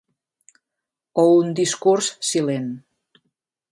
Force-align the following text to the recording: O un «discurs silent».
O 1.23 1.25
un 1.41 1.47
«discurs 1.59 2.07
silent». 2.31 2.67